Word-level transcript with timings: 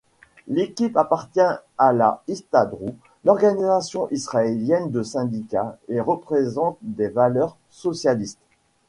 L'équipe 0.47 0.97
appartient 0.97 1.47
à 1.77 1.93
la 1.93 2.23
Histadrout, 2.27 2.95
l'organisation 3.23 4.07
israélienne 4.09 4.89
de 4.89 5.03
syndicats, 5.03 5.77
et 5.89 6.01
représente 6.01 6.79
des 6.81 7.09
valeurs 7.09 7.55
socialistes. 7.69 8.41